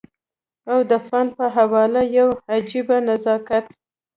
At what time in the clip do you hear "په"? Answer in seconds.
1.37-1.45